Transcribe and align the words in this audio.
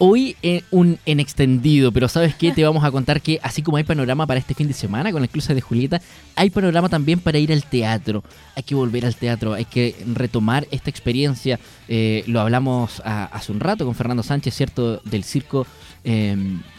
Hoy 0.00 0.36
en 0.42 0.62
un 0.70 0.98
en 1.06 1.18
extendido, 1.18 1.90
pero 1.90 2.08
¿sabes 2.08 2.34
qué? 2.36 2.52
Te 2.52 2.62
vamos 2.62 2.84
a 2.84 2.90
contar 2.92 3.20
que 3.20 3.40
así 3.42 3.62
como 3.62 3.78
hay 3.78 3.82
panorama 3.84 4.28
para 4.28 4.38
este 4.38 4.54
fin 4.54 4.68
de 4.68 4.72
semana 4.74 5.10
con 5.10 5.22
el 5.24 5.28
Cruce 5.28 5.54
de 5.56 5.60
Julieta, 5.60 6.00
hay 6.36 6.50
panorama 6.50 6.88
también 6.88 7.18
para 7.18 7.38
ir 7.38 7.52
al 7.52 7.64
teatro. 7.64 8.22
Hay 8.54 8.62
que 8.62 8.76
volver 8.76 9.04
al 9.04 9.16
teatro, 9.16 9.54
hay 9.54 9.64
que 9.64 9.96
retomar 10.14 10.68
esta 10.70 10.88
experiencia. 10.88 11.58
Eh, 11.88 12.22
lo 12.28 12.40
hablamos 12.40 13.02
a- 13.04 13.24
hace 13.24 13.50
un 13.50 13.58
rato 13.58 13.84
con 13.84 13.96
Fernando 13.96 14.22
Sánchez, 14.22 14.54
¿cierto? 14.54 14.98
Del 15.04 15.24
circo, 15.24 15.66
eh, 16.04 16.36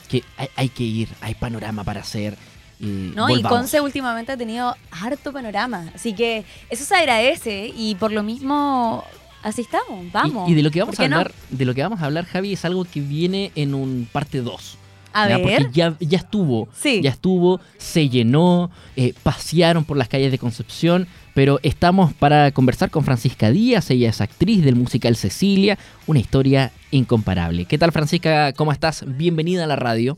que 0.07 0.23
hay, 0.37 0.47
hay 0.55 0.69
que 0.69 0.83
ir, 0.83 1.09
hay 1.19 1.35
panorama 1.35 1.83
para 1.83 1.99
hacer. 1.99 2.37
y 2.79 3.11
No, 3.13 3.29
y. 3.29 3.41
Conce 3.43 3.81
últimamente 3.81 4.31
ha 4.31 4.37
tenido 4.37 4.73
harto 4.91 5.33
panorama. 5.33 5.91
Así 5.93 6.13
que 6.13 6.45
eso 6.69 6.85
se 6.85 6.95
agradece 6.95 7.73
y 7.75 7.95
por 7.95 8.13
lo 8.13 8.23
mismo 8.23 9.03
así 9.43 9.61
estamos. 9.61 10.11
Vamos. 10.11 10.49
Y, 10.49 10.53
de 10.53 10.63
lo 10.63 10.71
que 10.71 10.79
vamos 10.79 10.95
¿Por 10.95 11.05
a 11.05 11.07
no? 11.07 11.17
hablar, 11.17 11.33
de 11.49 11.65
lo 11.65 11.73
que 11.73 11.81
vamos 11.81 12.01
a 12.01 12.05
hablar, 12.05 12.25
Javi, 12.25 12.53
es 12.53 12.65
algo 12.65 12.85
que 12.85 13.01
viene 13.01 13.51
en 13.55 13.73
un 13.73 14.07
parte 14.11 14.41
2. 14.41 14.77
A 15.11 15.27
ver. 15.27 15.41
Porque 15.41 15.67
ya, 15.73 15.95
ya 15.99 16.19
estuvo, 16.19 16.67
Sí. 16.73 17.01
ya 17.01 17.09
estuvo, 17.09 17.59
se 17.77 18.09
llenó, 18.09 18.69
eh, 18.95 19.13
pasearon 19.23 19.83
por 19.83 19.97
las 19.97 20.07
calles 20.07 20.31
de 20.31 20.37
Concepción, 20.37 21.07
pero 21.33 21.59
estamos 21.63 22.13
para 22.13 22.51
conversar 22.51 22.91
con 22.91 23.03
Francisca 23.03 23.49
Díaz, 23.49 23.89
ella 23.89 24.09
es 24.09 24.21
actriz 24.21 24.63
del 24.63 24.75
musical 24.75 25.15
Cecilia, 25.15 25.79
una 26.05 26.19
historia 26.19 26.71
incomparable. 26.91 27.65
¿Qué 27.65 27.77
tal 27.77 27.91
Francisca? 27.91 28.53
¿Cómo 28.53 28.71
estás? 28.71 29.03
Bienvenida 29.07 29.63
a 29.63 29.67
la 29.67 29.75
radio. 29.75 30.17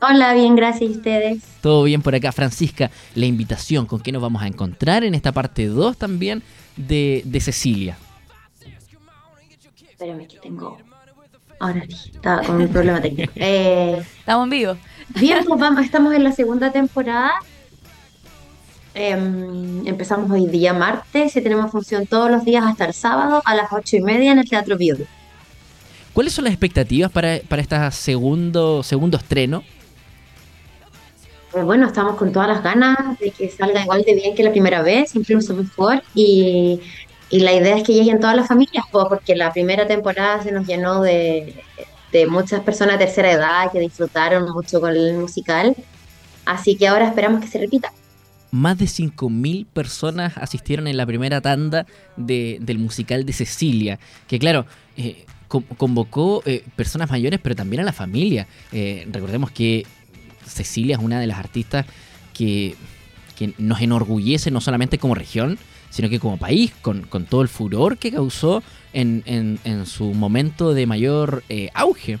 Hola, 0.00 0.34
bien, 0.34 0.54
gracias 0.54 0.90
a 0.90 0.92
ustedes. 0.92 1.42
Todo 1.62 1.84
bien 1.84 2.02
por 2.02 2.14
acá, 2.14 2.30
Francisca. 2.30 2.90
La 3.14 3.24
invitación, 3.26 3.86
¿con 3.86 4.00
qué 4.00 4.12
nos 4.12 4.20
vamos 4.20 4.42
a 4.42 4.46
encontrar 4.46 5.04
en 5.04 5.14
esta 5.14 5.32
parte 5.32 5.66
2 5.66 5.96
también 5.96 6.42
de, 6.76 7.22
de 7.24 7.40
Cecilia? 7.40 7.96
Espérame 9.90 10.26
que 10.28 10.38
tengo. 10.38 10.78
Ahora 11.58 11.82
sí, 11.88 12.10
estaba 12.14 12.42
con 12.42 12.60
un 12.60 12.68
problema 12.68 13.00
técnico. 13.00 13.32
Eh, 13.36 14.02
Estamos 14.18 14.44
en 14.44 14.50
vivo. 14.50 14.76
bien, 15.20 15.44
pues 15.46 15.60
vamos, 15.60 15.84
estamos 15.84 16.14
en 16.14 16.24
la 16.24 16.32
segunda 16.32 16.70
temporada. 16.70 17.32
Em, 18.94 19.86
empezamos 19.86 20.30
hoy 20.30 20.46
día 20.46 20.72
martes 20.72 21.36
y 21.36 21.42
tenemos 21.42 21.70
función 21.70 22.06
todos 22.06 22.30
los 22.30 22.44
días 22.44 22.64
hasta 22.64 22.86
el 22.86 22.94
sábado 22.94 23.42
a 23.44 23.54
las 23.54 23.70
ocho 23.72 23.96
y 23.96 24.00
media 24.00 24.32
en 24.32 24.38
el 24.38 24.48
Teatro 24.48 24.76
Bio. 24.78 24.96
¿Cuáles 26.14 26.32
son 26.32 26.44
las 26.44 26.52
expectativas 26.54 27.10
para, 27.12 27.40
para 27.46 27.60
este 27.60 27.90
segundo, 27.90 28.82
segundo 28.82 29.18
estreno? 29.18 29.64
Eh, 31.56 31.62
bueno, 31.62 31.86
estamos 31.86 32.16
con 32.16 32.32
todas 32.32 32.48
las 32.48 32.62
ganas 32.62 33.18
de 33.18 33.30
que 33.30 33.48
salga 33.48 33.82
igual 33.82 34.02
de 34.06 34.14
bien 34.14 34.34
que 34.34 34.42
la 34.42 34.50
primera 34.50 34.82
vez, 34.82 35.14
incluso 35.16 35.54
mejor. 35.54 36.02
Y, 36.14 36.80
y 37.30 37.40
la 37.40 37.52
idea 37.54 37.76
es 37.76 37.82
que 37.82 37.94
lleguen 37.94 38.20
todas 38.20 38.36
las 38.36 38.46
familias, 38.48 38.84
pues, 38.92 39.06
porque 39.08 39.34
la 39.34 39.52
primera 39.52 39.86
temporada 39.86 40.42
se 40.42 40.52
nos 40.52 40.66
llenó 40.66 41.00
de, 41.02 41.54
de 42.12 42.26
muchas 42.26 42.60
personas 42.60 42.98
de 42.98 43.06
tercera 43.06 43.32
edad 43.32 43.72
que 43.72 43.80
disfrutaron 43.80 44.50
mucho 44.52 44.80
con 44.80 44.90
el 44.90 45.14
musical. 45.14 45.74
Así 46.44 46.76
que 46.76 46.88
ahora 46.88 47.08
esperamos 47.08 47.40
que 47.40 47.48
se 47.48 47.58
repita. 47.58 47.90
Más 48.50 48.78
de 48.78 48.86
5.000 48.86 49.66
personas 49.66 50.36
asistieron 50.36 50.86
en 50.86 50.96
la 50.96 51.04
primera 51.06 51.40
tanda 51.40 51.86
de- 52.16 52.58
del 52.60 52.78
musical 52.78 53.24
de 53.26 53.32
Cecilia, 53.32 53.98
que 54.28 54.38
claro, 54.38 54.66
eh, 54.96 55.24
con- 55.48 55.62
convocó 55.62 56.42
eh, 56.46 56.64
personas 56.76 57.10
mayores, 57.10 57.40
pero 57.42 57.56
también 57.56 57.80
a 57.82 57.84
la 57.84 57.92
familia. 57.92 58.46
Eh, 58.72 59.06
recordemos 59.10 59.50
que 59.50 59.84
Cecilia 60.46 60.96
es 60.96 61.02
una 61.02 61.20
de 61.20 61.26
las 61.26 61.38
artistas 61.38 61.86
que, 62.34 62.76
que 63.38 63.52
nos 63.58 63.80
enorgullece 63.80 64.50
no 64.50 64.60
solamente 64.60 64.98
como 64.98 65.14
región, 65.14 65.58
sino 65.90 66.08
que 66.08 66.18
como 66.20 66.36
país, 66.38 66.72
con, 66.82 67.02
con 67.02 67.24
todo 67.26 67.42
el 67.42 67.48
furor 67.48 67.96
que 67.98 68.12
causó 68.12 68.62
en, 68.92 69.22
en- 69.26 69.86
su 69.86 70.12
momento 70.14 70.74
de 70.74 70.86
mayor 70.86 71.42
eh, 71.48 71.70
auge. 71.74 72.18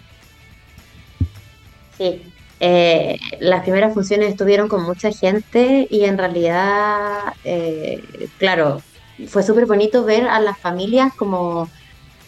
Sí. 1.98 2.22
Eh, 2.60 3.18
las 3.40 3.62
primeras 3.62 3.92
funciones 3.92 4.30
estuvieron 4.30 4.68
con 4.68 4.82
mucha 4.84 5.10
gente 5.12 5.86
y 5.90 6.04
en 6.04 6.16
realidad, 6.16 7.34
eh, 7.44 8.02
claro, 8.38 8.82
fue 9.28 9.42
súper 9.42 9.66
bonito 9.66 10.04
ver 10.04 10.26
a 10.26 10.40
las 10.40 10.58
familias 10.58 11.12
como 11.16 11.70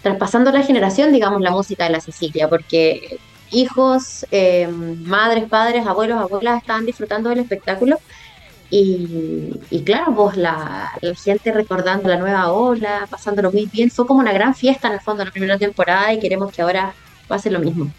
traspasando 0.02 0.52
la 0.52 0.62
generación, 0.62 1.12
digamos, 1.12 1.40
la 1.40 1.50
música 1.50 1.84
de 1.84 1.90
la 1.90 2.00
Cecilia, 2.00 2.48
porque 2.48 3.18
hijos, 3.50 4.26
eh, 4.30 4.68
madres, 4.68 5.48
padres, 5.48 5.86
abuelos, 5.86 6.18
abuelas 6.20 6.58
estaban 6.60 6.86
disfrutando 6.86 7.30
del 7.30 7.40
espectáculo 7.40 7.98
y, 8.70 9.60
y 9.70 9.82
claro, 9.84 10.14
pues 10.14 10.36
la, 10.36 10.90
la 11.00 11.14
gente 11.14 11.52
recordando 11.52 12.08
la 12.08 12.18
nueva 12.18 12.52
ola, 12.52 13.06
pasándolo 13.10 13.50
muy 13.52 13.66
bien, 13.66 13.90
fue 13.90 14.06
como 14.06 14.20
una 14.20 14.32
gran 14.32 14.54
fiesta 14.54 14.88
en 14.88 14.94
el 14.94 15.00
fondo 15.00 15.20
de 15.20 15.26
la 15.26 15.32
primera 15.32 15.58
temporada 15.58 16.12
y 16.12 16.20
queremos 16.20 16.52
que 16.52 16.62
ahora 16.62 16.94
pase 17.26 17.50
lo 17.50 17.60
mismo. 17.60 17.90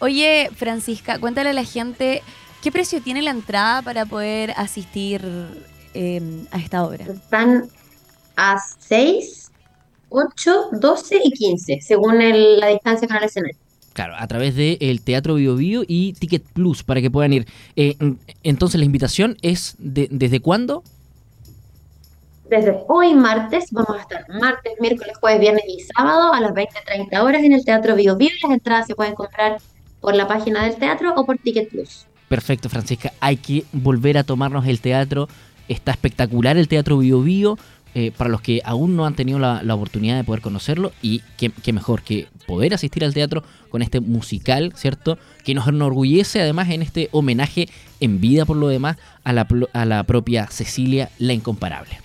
Oye, 0.00 0.50
Francisca, 0.56 1.18
cuéntale 1.18 1.50
a 1.50 1.52
la 1.52 1.64
gente 1.64 2.22
qué 2.62 2.72
precio 2.72 3.02
tiene 3.02 3.22
la 3.22 3.30
entrada 3.30 3.82
para 3.82 4.06
poder 4.06 4.52
asistir 4.56 5.22
eh, 5.94 6.46
a 6.50 6.58
esta 6.58 6.84
obra. 6.84 7.04
Están 7.04 7.68
a 8.36 8.56
6, 8.78 9.50
8, 10.08 10.68
12 10.72 11.20
y 11.24 11.32
15, 11.32 11.80
según 11.80 12.22
el- 12.22 12.60
la 12.60 12.68
distancia 12.68 13.08
con 13.08 13.16
el 13.16 13.24
escenario. 13.24 13.56
Claro, 13.98 14.14
a 14.16 14.28
través 14.28 14.54
del 14.54 15.00
Teatro 15.00 15.34
Bio 15.34 15.56
Bio 15.56 15.82
y 15.84 16.12
Ticket 16.12 16.44
Plus 16.52 16.84
para 16.84 17.00
que 17.00 17.10
puedan 17.10 17.32
ir. 17.32 17.48
Eh, 17.74 17.96
entonces 18.44 18.78
la 18.78 18.84
invitación 18.86 19.36
es 19.42 19.74
de- 19.80 20.06
desde 20.12 20.38
cuándo? 20.38 20.84
Desde 22.48 22.78
hoy 22.86 23.12
martes, 23.14 23.72
vamos 23.72 23.96
a 23.98 24.02
estar 24.02 24.24
martes, 24.40 24.74
miércoles, 24.78 25.16
jueves, 25.20 25.40
viernes 25.40 25.64
y 25.66 25.80
sábado 25.80 26.32
a 26.32 26.40
las 26.40 26.52
20-30 26.54 27.24
horas 27.24 27.42
en 27.42 27.52
el 27.54 27.64
Teatro 27.64 27.96
Bio 27.96 28.14
Bio. 28.16 28.30
Las 28.40 28.52
entradas 28.52 28.86
se 28.86 28.94
pueden 28.94 29.16
comprar 29.16 29.58
por 30.00 30.14
la 30.14 30.28
página 30.28 30.64
del 30.64 30.76
teatro 30.76 31.12
o 31.16 31.26
por 31.26 31.36
Ticket 31.38 31.68
Plus. 31.68 32.06
Perfecto, 32.28 32.68
Francisca. 32.68 33.12
Hay 33.18 33.36
que 33.38 33.64
volver 33.72 34.16
a 34.16 34.22
tomarnos 34.22 34.64
el 34.68 34.80
teatro. 34.80 35.28
Está 35.66 35.90
espectacular 35.90 36.56
el 36.56 36.68
Teatro 36.68 36.98
Bio 36.98 37.20
Bio. 37.20 37.58
Eh, 38.00 38.12
para 38.16 38.30
los 38.30 38.40
que 38.42 38.60
aún 38.64 38.94
no 38.94 39.06
han 39.06 39.14
tenido 39.14 39.40
la, 39.40 39.74
oportunidad 39.74 40.16
de 40.16 40.22
poder 40.22 40.40
conocerlo 40.40 40.92
y 41.02 41.20
qué, 41.36 41.72
mejor 41.72 42.02
que 42.02 42.28
poder 42.46 42.72
asistir 42.72 43.04
al 43.04 43.12
teatro 43.12 43.42
con 43.70 43.82
este 43.82 43.98
musical, 43.98 44.72
¿cierto? 44.76 45.18
Que 45.44 45.52
nos 45.52 45.66
enorgullece 45.66 46.40
además 46.40 46.70
en 46.70 46.82
este 46.82 47.08
homenaje 47.10 47.68
en 47.98 48.20
vida 48.20 48.44
por 48.44 48.56
lo 48.56 48.68
demás 48.68 48.98
a 49.24 49.32
la, 49.32 49.48
a 49.72 49.84
la 49.84 50.04
propia 50.04 50.46
Cecilia 50.46 51.10
la 51.18 51.32
Incomparable. 51.32 51.98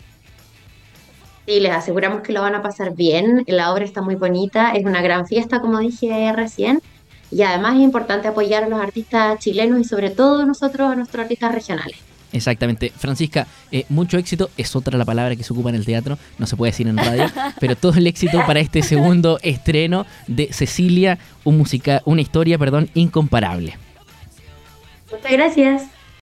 Sí, 1.46 1.60
les 1.60 1.74
aseguramos 1.74 2.22
que 2.24 2.34
lo 2.34 2.42
van 2.42 2.56
a 2.56 2.64
pasar 2.64 2.96
bien. 2.96 3.44
La 3.46 3.72
obra 3.72 3.86
está 3.86 4.02
muy 4.02 4.16
bonita, 4.16 4.72
es 4.72 4.86
una 4.86 5.04
gran 5.04 5.28
fiesta, 5.28 5.62
como 5.62 5.78
dije 5.78 6.34
recién. 6.36 6.82
Y 7.30 7.44
además 7.44 7.76
es 7.76 7.82
importante 7.82 8.28
apoyar 8.28 8.64
a 8.64 8.68
los 8.68 8.82
artistas 8.82 9.38
chilenos 9.38 9.80
y 9.80 9.84
sobre 9.84 10.10
todo 10.10 10.44
nosotros, 10.44 10.92
a 10.92 10.96
nuestros 10.96 11.22
artistas 11.22 11.54
regionales. 11.54 11.98
Exactamente. 12.34 12.92
Francisca, 12.96 13.48
eh, 13.72 13.86
mucho 13.90 14.18
éxito. 14.18 14.50
Es 14.58 14.76
otra 14.76 14.98
la 14.98 15.06
palabra 15.06 15.36
que 15.36 15.44
se 15.44 15.54
ocupa 15.54 15.70
en 15.70 15.76
el 15.76 15.86
teatro, 15.86 16.18
no 16.40 16.48
se 16.48 16.58
puede 16.58 16.72
decir 16.72 16.88
en 16.88 16.98
radio, 16.98 17.26
pero 17.60 17.76
todo 17.76 17.94
el 17.94 18.08
éxito 18.08 18.44
para 18.46 18.60
este 18.60 18.82
segundo 18.82 19.40
estreno 19.44 20.06
de 20.28 20.52
Cecilia, 20.52 21.20
un 21.44 21.58
musica, 21.58 22.02
una 22.06 22.22
historia, 22.22 22.58
perdón, 22.58 22.90
incomparable. 22.96 23.78
Muchas 25.12 25.32
gracias. 25.32 25.84